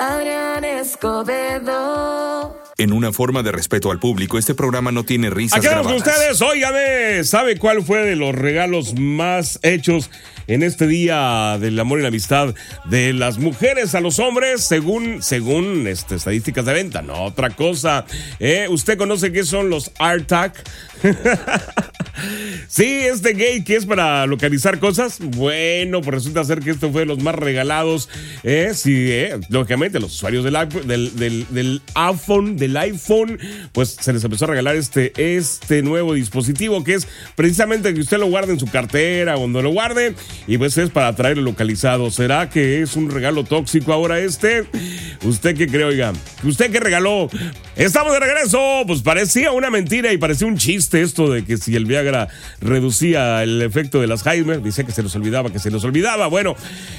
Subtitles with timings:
[0.00, 2.56] Adrián Escobedo.
[2.78, 5.98] En una forma de respeto al público, este programa no tiene risas Aquí grabadas.
[5.98, 10.10] ustedes, óigame, ¿sabe cuál fue de los regalos más hechos
[10.46, 12.54] en este día del amor y la amistad
[12.86, 17.02] de las mujeres a los hombres según, según este, estadísticas de venta?
[17.02, 18.06] No, otra cosa.
[18.38, 18.68] ¿eh?
[18.70, 20.54] ¿Usted conoce qué son los AirTag?
[22.68, 25.18] sí, este gate que es para localizar cosas.
[25.20, 28.08] Bueno, pues resulta ser que esto fue de los más regalados.
[28.42, 28.72] ¿eh?
[28.74, 29.38] Sí, ¿eh?
[29.48, 30.86] lógicamente, los usuarios del, iPhone-
[32.56, 33.38] del, iPhone,
[33.72, 38.18] pues se les empezó a regalar este, este nuevo dispositivo que es precisamente que usted
[38.18, 40.14] lo guarde en su cartera o donde lo guarde
[40.46, 42.10] y pues es para traerlo localizado.
[42.10, 44.64] ¿Será que es un regalo tóxico ahora este?
[45.24, 46.12] ¿Usted qué cree, oiga?
[46.44, 47.28] ¿Usted qué regaló?
[47.76, 48.82] Estamos de regreso.
[48.86, 52.28] Pues parecía una mentira y parecía un chiste esto de que si el Viagra
[52.60, 56.26] reducía el efecto de las Alzheimer, dice que se los olvidaba, que se los olvidaba.
[56.26, 56.56] Bueno,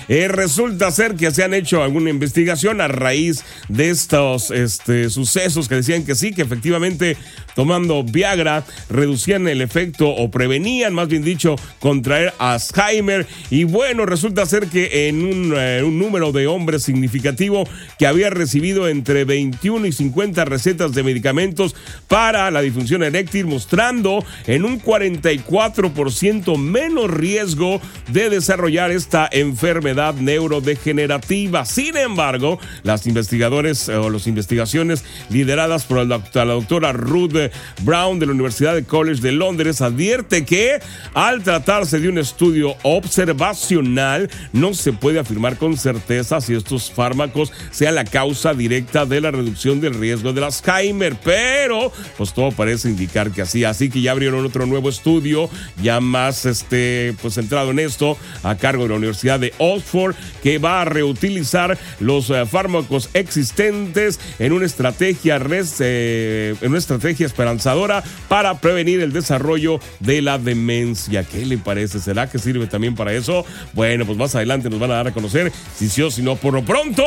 [0.07, 5.67] eh, resulta ser que se han hecho alguna investigación a raíz de estos este, sucesos
[5.67, 7.17] que decían que sí, que efectivamente
[7.55, 13.27] tomando Viagra reducían el efecto o prevenían, más bien dicho, contraer Alzheimer.
[13.49, 18.88] Y bueno, resulta ser que en un, eh, número de hombres significativo que había recibido
[18.88, 21.75] entre 21 y 50 recetas de medicamentos
[22.07, 31.66] para la disfunción eréctil, mostrando en un 44% menos riesgo de desarrollar esta enfermedad neurodegenerativa.
[31.66, 37.41] Sin embargo, las investigadores eh, o las investigaciones lideradas por la, la doctora Ruth
[37.81, 40.79] Brown de la Universidad de College de Londres advierte que
[41.13, 47.51] al tratarse de un estudio observacional no se puede afirmar con certeza si estos fármacos
[47.72, 52.90] sean la causa directa de la reducción del riesgo del Alzheimer, pero pues todo parece
[52.90, 55.50] indicar que así, así que ya abrieron otro nuevo estudio
[55.81, 60.57] ya más este pues centrado en esto a cargo de la Universidad de Oxford que
[60.57, 65.40] va a reutilizar los eh, fármacos existentes en una estrategia
[65.80, 71.24] eh, en una estrategia esperanzadora para prevenir el desarrollo de la demencia.
[71.24, 72.00] ¿Qué le parece?
[72.00, 73.46] ¿Será que sirve también para eso?
[73.74, 76.36] Bueno, pues más adelante nos van a dar a conocer si sí o si no.
[76.36, 77.03] Por lo pronto,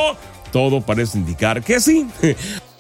[0.52, 2.06] todo parece indicar que sí.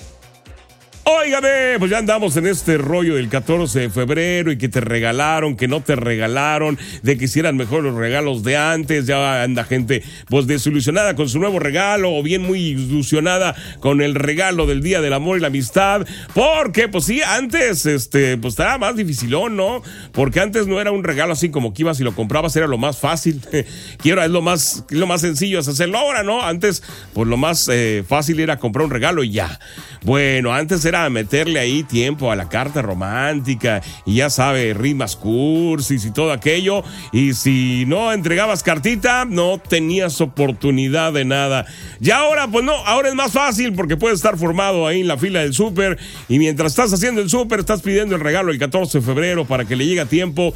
[1.06, 5.54] Óigame, pues ya andamos en este rollo del 14 de febrero y que te regalaron,
[5.54, 10.02] que no te regalaron, de que hicieran mejor los regalos de antes, ya anda gente
[10.30, 15.02] pues desilusionada con su nuevo regalo o bien muy ilusionada con el regalo del Día
[15.02, 19.82] del Amor y la Amistad, porque pues sí, antes este pues estaba más dificilón, ¿no?
[20.12, 22.78] Porque antes no era un regalo así como que ibas y lo comprabas, era lo
[22.78, 23.42] más fácil.
[23.98, 26.42] Quiero, es lo más, lo más sencillo es hacerlo ahora, ¿no?
[26.42, 26.82] Antes
[27.12, 29.60] pues lo más eh, fácil era comprar un regalo y ya.
[30.02, 36.04] Bueno, antes era meterle ahí tiempo a la carta romántica y ya sabe, rimas cursis
[36.04, 36.82] y todo aquello.
[37.12, 41.66] Y si no entregabas cartita, no tenías oportunidad de nada.
[42.00, 45.18] Y ahora, pues no, ahora es más fácil porque puedes estar formado ahí en la
[45.18, 48.98] fila del súper y mientras estás haciendo el súper, estás pidiendo el regalo el 14
[48.98, 50.54] de febrero para que le llegue a tiempo.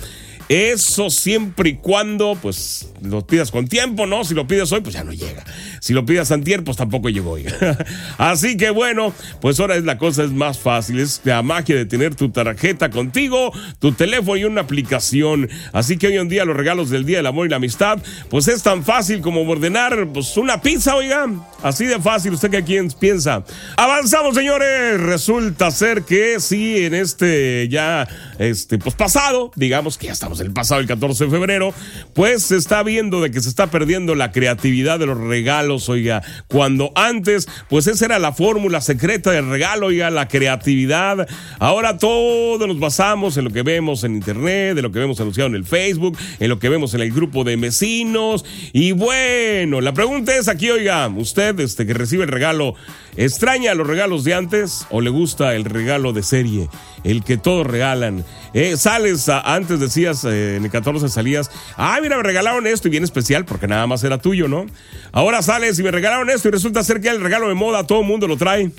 [0.49, 4.25] Eso siempre y cuando, pues, lo pidas con tiempo, ¿no?
[4.25, 5.44] Si lo pides hoy, pues ya no llega.
[5.80, 7.32] Si lo pidas antier, pues tampoco llegó.
[7.32, 7.52] oiga.
[8.18, 10.98] Así que bueno, pues ahora es la cosa es más fácil.
[11.00, 15.48] Es la magia de tener tu tarjeta contigo, tu teléfono y una aplicación.
[15.72, 18.48] Así que hoy en día los regalos del Día del Amor y la Amistad, pues
[18.48, 21.26] es tan fácil como ordenar pues, una pizza, oiga.
[21.62, 23.44] Así de fácil, usted que quién piensa.
[23.76, 25.00] Avanzamos, señores.
[25.00, 28.08] Resulta ser que sí, en este ya,
[28.38, 31.74] este, pues pasado, digamos que ya estamos en el pasado, el 14 de febrero,
[32.14, 36.22] pues se está viendo de que se está perdiendo la creatividad de los regalos, oiga.
[36.48, 41.28] Cuando antes, pues esa era la fórmula secreta del regalo, oiga, la creatividad.
[41.58, 45.48] Ahora todos nos basamos en lo que vemos en internet, en lo que vemos anunciado
[45.48, 48.44] en el Facebook, en lo que vemos en el grupo de vecinos.
[48.72, 52.75] Y bueno, la pregunta es aquí, oiga, usted este, que recibe el regalo,
[53.19, 56.70] ¿extraña los regalos de antes o le gusta el regalo de serie?
[57.05, 58.25] El que todos regalan.
[58.55, 62.91] Eh, sales, antes decías, eh, en el 14 salías, ah, mira, me regalaron esto y
[62.91, 64.65] bien especial porque nada más era tuyo, ¿no?
[65.12, 68.00] Ahora sales y me regalaron esto y resulta ser que el regalo de moda todo
[68.00, 68.70] el mundo lo trae.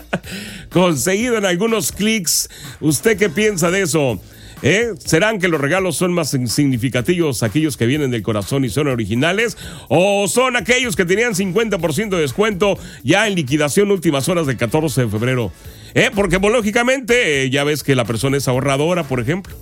[0.70, 2.48] Conseguido en algunos clics.
[2.80, 4.20] ¿Usted qué piensa de eso?
[4.62, 4.94] ¿Eh?
[4.98, 9.56] ¿Serán que los regalos son más significativos aquellos que vienen del corazón y son originales?
[9.88, 15.02] ¿O son aquellos que tenían 50% de descuento ya en liquidación últimas horas del 14
[15.02, 15.52] de febrero?
[15.94, 16.10] ¿Eh?
[16.14, 19.54] Porque pues, lógicamente eh, ya ves que la persona es ahorradora, por ejemplo.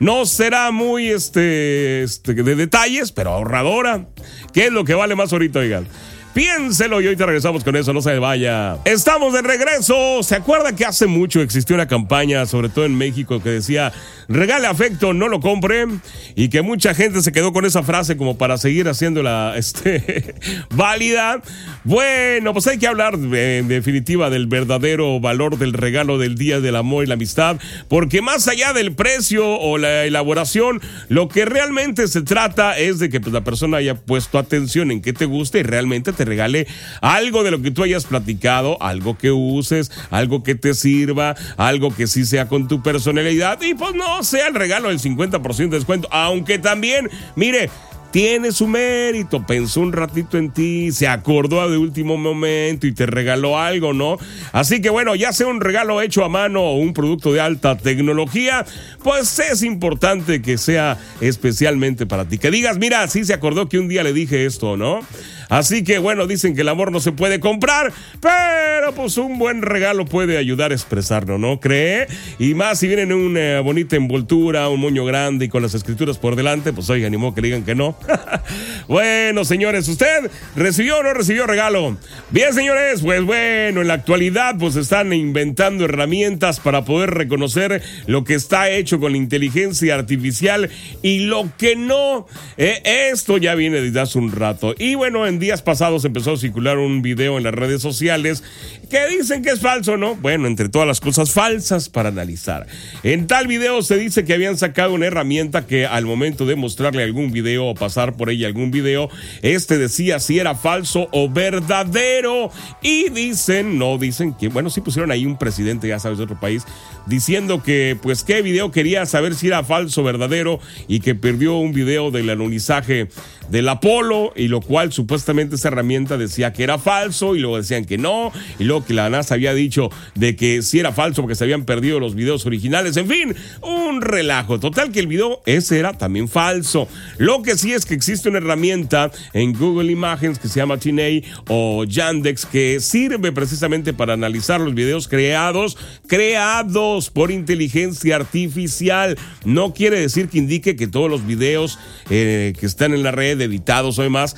[0.00, 4.06] No será muy este, este, de detalles, pero ahorradora.
[4.52, 5.86] ¿Qué es lo que vale más ahorita, oigan?
[6.34, 8.78] Piénselo y hoy te regresamos con eso, no se vaya.
[8.84, 10.20] Estamos de regreso.
[10.24, 13.92] ¿Se acuerda que hace mucho existió una campaña, sobre todo en México, que decía
[14.26, 15.86] regale afecto, no lo compre?
[16.34, 20.34] Y que mucha gente se quedó con esa frase como para seguir haciéndola este,
[20.74, 21.40] válida.
[21.84, 26.74] Bueno, pues hay que hablar en definitiva del verdadero valor del regalo del Día del
[26.74, 32.08] Amor y la Amistad, porque más allá del precio o la elaboración, lo que realmente
[32.08, 35.58] se trata es de que pues, la persona haya puesto atención en qué te gusta
[35.58, 36.66] y realmente te regale
[37.00, 41.94] algo de lo que tú hayas platicado, algo que uses, algo que te sirva, algo
[41.94, 45.76] que sí sea con tu personalidad y pues no sea el regalo del 50% de
[45.76, 47.70] descuento, aunque también, mire,
[48.14, 53.06] tiene su mérito, pensó un ratito en ti, se acordó de último momento y te
[53.06, 54.18] regaló algo, ¿no?
[54.52, 57.76] Así que bueno, ya sea un regalo hecho a mano o un producto de alta
[57.76, 58.64] tecnología,
[59.02, 62.38] pues es importante que sea especialmente para ti.
[62.38, 65.00] Que digas, mira, sí se acordó que un día le dije esto, ¿no?
[65.48, 69.62] Así que bueno, dicen que el amor no se puede comprar, pero pues un buen
[69.62, 72.06] regalo puede ayudar a expresarlo, ¿no cree?
[72.38, 76.18] Y más si viene en una bonita envoltura, un moño grande y con las escrituras
[76.18, 77.96] por delante, pues oiga, ni modo que digan que no.
[78.88, 81.96] bueno, señores, ¿usted recibió o no recibió regalo?
[82.30, 88.24] Bien, señores, pues bueno, en la actualidad pues están inventando herramientas para poder reconocer lo
[88.24, 90.70] que está hecho con inteligencia artificial
[91.02, 92.26] y lo que no.
[92.56, 94.74] Eh, esto ya viene desde hace un rato.
[94.78, 98.44] Y bueno, en días pasados empezó a circular un video en las redes sociales
[98.88, 100.14] que dicen que es falso, ¿no?
[100.14, 102.68] Bueno, entre todas las cosas falsas para analizar.
[103.02, 107.02] En tal video se dice que habían sacado una herramienta que al momento de mostrarle
[107.02, 109.10] algún video o pasar por ella algún video,
[109.42, 112.50] este decía si era falso o verdadero.
[112.80, 116.38] Y dicen, no dicen que, bueno, sí pusieron ahí un presidente, ya sabes, de otro
[116.38, 116.64] país,
[117.06, 121.56] diciendo que, pues, qué video quería saber si era falso o verdadero y que perdió
[121.56, 123.08] un video del anonizaje
[123.50, 127.84] del Apolo y lo cual supuestamente esa herramienta decía que era falso y luego decían
[127.84, 131.34] que no y luego que la NASA había dicho de que sí era falso porque
[131.34, 132.96] se habían perdido los videos originales.
[132.96, 134.60] En fin, un relajo.
[134.60, 136.88] Total que el video ese era también falso.
[137.18, 141.24] Lo que sí es que existe una herramienta en Google Images que se llama Tinei
[141.48, 149.16] o Yandex que sirve precisamente para analizar los videos creados, creados por inteligencia artificial.
[149.44, 151.78] No quiere decir que indique que todos los videos
[152.10, 154.36] eh, que están en la red editados o demás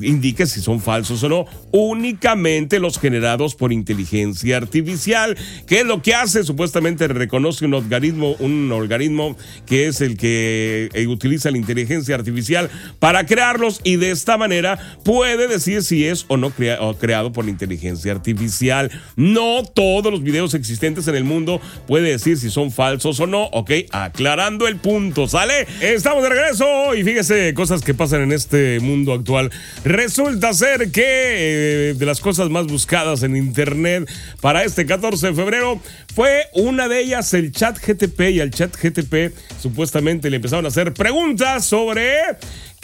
[0.00, 5.36] indique si son falsos o no, únicamente los generados por inteligencia artificial.
[5.66, 6.44] ¿Qué es lo que hace?
[6.44, 12.70] Supuestamente reconoce un algoritmo, un algoritmo que es el que eh, utiliza la inteligencia artificial
[12.98, 18.12] para crearlos y de esta manera puede decir si es o no creado por inteligencia
[18.12, 18.90] artificial.
[19.16, 23.44] No todos los videos existentes en el mundo puede decir si son falsos o no,
[23.44, 23.70] ¿ok?
[23.90, 25.66] Aclarando el punto, ¿sale?
[25.80, 29.50] Estamos de regreso y fíjese cosas que pasan en este mundo actual.
[29.86, 34.10] Resulta ser que eh, de las cosas más buscadas en internet
[34.40, 35.80] para este 14 de febrero
[36.12, 40.68] fue una de ellas el chat GTP y al chat GTP supuestamente le empezaron a
[40.68, 42.16] hacer preguntas sobre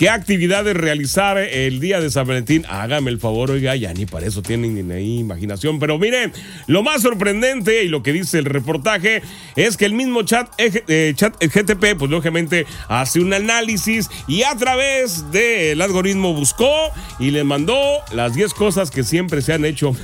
[0.03, 2.67] ¿Qué actividades realizar el día de San Valentín?
[2.69, 5.79] Hágame el favor, oiga, ya ni para eso tienen ahí imaginación.
[5.79, 6.33] Pero mire,
[6.67, 9.23] lo más sorprendente y lo que dice el reportaje
[9.55, 15.31] es que el mismo chat, eh, GTP, pues lógicamente hace un análisis y a través
[15.31, 16.75] del algoritmo buscó
[17.21, 17.79] y le mandó
[18.13, 19.95] las 10 cosas que siempre se han hecho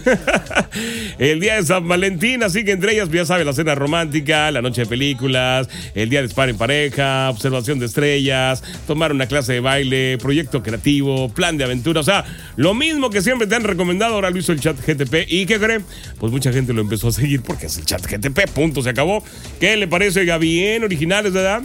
[1.19, 2.45] el día de San Valentín.
[2.45, 6.21] Así que entre ellas, ya sabe, la cena romántica, la noche de películas, el día
[6.21, 9.88] de estar en pareja, observación de estrellas, tomar una clase de baile
[10.21, 12.01] proyecto creativo, plan de aventura.
[12.01, 12.25] O sea,
[12.57, 15.27] lo mismo que siempre te han recomendado, ahora lo hizo el chat GTP.
[15.29, 15.85] ¿Y qué creen?
[16.19, 19.23] Pues mucha gente lo empezó a seguir porque es el chat GTP, punto, se acabó.
[19.61, 20.21] ¿Qué le parece?
[20.21, 21.63] Oiga, bien, originales, ¿verdad?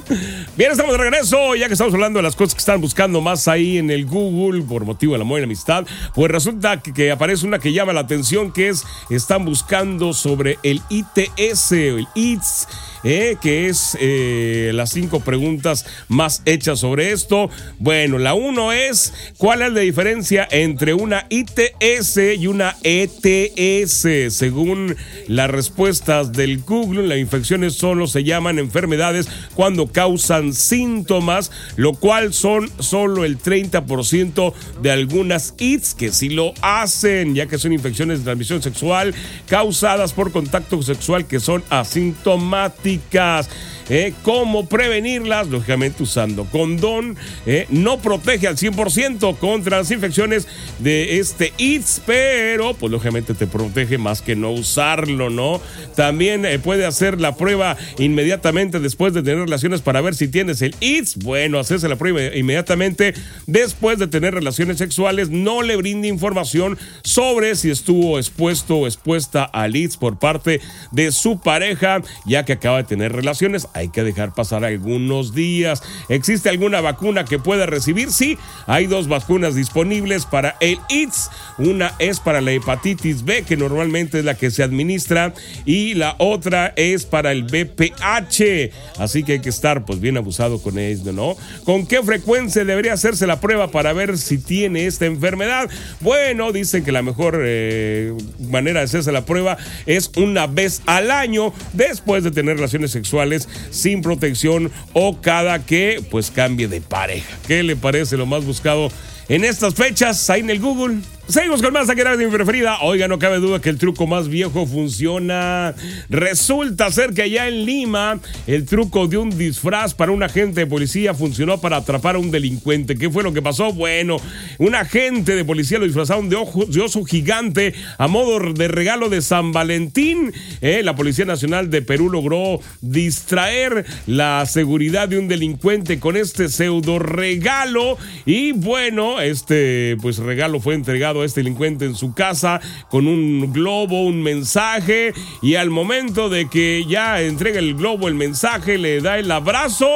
[0.58, 3.48] Bien, estamos de regreso, ya que estamos hablando de las cosas que están buscando más
[3.48, 5.86] ahí en el Google por motivo del amor y la amistad.
[6.13, 10.58] Pues resulta que, que aparece una que llama la atención, que es, están buscando sobre
[10.63, 12.68] el ITS, el ITS
[13.03, 17.50] eh, que es eh, las cinco preguntas más hechas sobre esto.
[17.77, 24.34] Bueno, La uno es cuál es la diferencia entre una ITS y una ETS.
[24.36, 24.96] Según
[25.27, 32.34] las respuestas del Google, las infecciones solo se llaman enfermedades cuando causan síntomas, lo cual
[32.34, 38.20] son solo el 30% de algunas ITS que sí lo hacen, ya que son infecciones
[38.20, 39.13] de transmisión sexual
[39.48, 43.50] causadas por contacto sexual que son asintomáticas.
[43.89, 44.13] ¿eh?
[44.24, 45.48] ¿Cómo prevenirlas?
[45.48, 47.15] Lógicamente usando condón.
[47.46, 47.65] ¿eh?
[47.70, 50.47] No protege al 100% contra las infecciones
[50.79, 55.62] de este ITS, pero pues lógicamente te protege más que no usarlo, ¿no?
[55.95, 60.62] También eh, puede hacer la prueba inmediatamente después de tener relaciones para ver si tienes
[60.62, 61.17] el ITS.
[61.17, 63.13] Bueno, hacerse la prueba inmediatamente
[63.47, 65.29] después de tener relaciones sexuales.
[65.29, 71.12] No le brinde información sobre si estuvo expuesto o expuesta al ITS por parte de
[71.12, 75.83] su pareja, ya que acaba de tener relaciones hay que dejar pasar algunos días.
[76.09, 77.82] ¿Existe alguna vacuna que pueda recibir?
[77.83, 78.37] Sí,
[78.67, 81.29] hay dos vacunas disponibles para el ITS.
[81.57, 85.33] Una es para la hepatitis B, que normalmente es la que se administra,
[85.65, 88.71] y la otra es para el BPH.
[88.99, 91.35] Así que hay que estar pues bien abusado con esto, ¿no?
[91.65, 95.69] ¿Con qué frecuencia debería hacerse la prueba para ver si tiene esta enfermedad?
[95.99, 101.11] Bueno, dicen que la mejor eh, manera de hacerse la prueba es una vez al
[101.11, 107.37] año después de tener relaciones sexuales sin protección o cada que pues cambie de pareja.
[107.47, 108.89] ¿Qué le parece lo más buscado
[109.30, 110.98] en estas fechas ahí en el Google?
[111.33, 112.77] Seguimos con más aquí de mi preferida.
[112.83, 115.73] Oiga, no cabe duda que el truco más viejo funciona.
[116.07, 120.67] Resulta ser que allá en Lima, el truco de un disfraz para un agente de
[120.67, 122.95] policía funcionó para atrapar a un delincuente.
[122.95, 123.73] ¿Qué fue lo que pasó?
[123.73, 124.17] Bueno,
[124.59, 126.37] un agente de policía lo disfrazaron de,
[126.67, 130.31] de oso gigante a modo de regalo de San Valentín.
[130.61, 136.47] Eh, la Policía Nacional de Perú logró distraer la seguridad de un delincuente con este
[136.47, 137.97] pseudo regalo.
[138.27, 144.03] Y bueno, este pues regalo fue entregado este delincuente en su casa con un globo,
[144.03, 149.20] un mensaje y al momento de que ya entrega el globo, el mensaje, le da
[149.20, 149.89] el abrazo,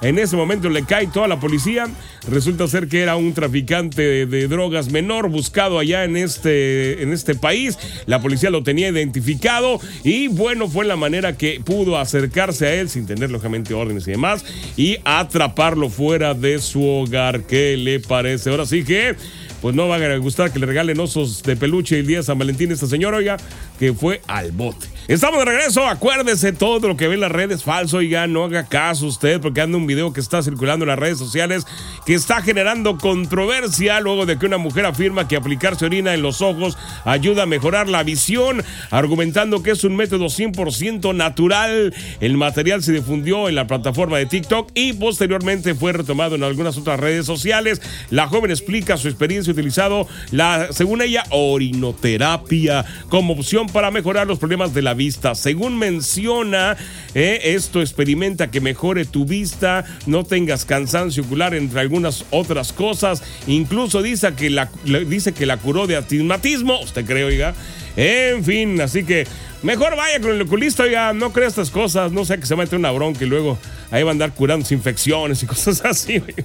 [0.00, 1.88] en ese momento le cae toda la policía.
[2.28, 7.34] Resulta ser que era un traficante de, drogas menor buscado allá en este, en este
[7.34, 7.78] país.
[8.06, 12.88] La policía lo tenía identificado y bueno, fue la manera que pudo acercarse a él
[12.88, 14.44] sin tener lógicamente órdenes y demás
[14.76, 17.42] y atraparlo fuera de su hogar.
[17.44, 18.50] ¿Qué le parece?
[18.50, 19.16] Ahora sí que
[19.60, 22.38] pues no va a gustar que le regalen osos de peluche el día de San
[22.38, 23.36] Valentín a esta señora, oiga,
[23.78, 24.86] que fue al bote.
[25.10, 28.68] Estamos de regreso, acuérdese todo lo que ve en las redes falso, oiga, no haga
[28.68, 31.66] caso usted porque anda un video que está circulando en las redes sociales
[32.06, 36.42] que está generando controversia luego de que una mujer afirma que aplicarse orina en los
[36.42, 38.62] ojos ayuda a mejorar la visión,
[38.92, 41.92] argumentando que es un método 100% natural.
[42.20, 46.78] El material se difundió en la plataforma de TikTok y posteriormente fue retomado en algunas
[46.78, 47.82] otras redes sociales.
[48.10, 54.38] La joven explica su experiencia utilizado la, según ella, orinoterapia como opción para mejorar los
[54.38, 55.34] problemas de la vista.
[55.34, 56.76] Según menciona,
[57.14, 63.22] eh, esto experimenta que mejore tu vista, no tengas cansancio ocular, entre algunas otras cosas.
[63.46, 64.70] Incluso dice que la,
[65.06, 66.78] dice que la curó de astigmatismo.
[66.80, 67.54] ¿Usted cree, oiga?
[67.96, 69.26] En fin, así que
[69.62, 72.76] mejor vaya con el oculista, oiga, no crea estas cosas, no sé que se mete
[72.76, 73.58] una bronca y luego
[73.90, 76.18] ahí va a andar curando infecciones y cosas así.
[76.18, 76.44] Oiga.